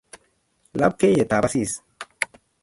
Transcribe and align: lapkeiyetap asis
lapkeiyetap 0.79 1.43
asis 1.49 1.71